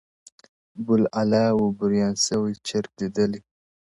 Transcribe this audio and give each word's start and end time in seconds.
بوالعلا 0.85 1.45
وو 1.57 1.67
بریان 1.79 2.15
سوی 2.27 2.53
چرګ 2.67 2.91
لیدلی- 2.99 3.41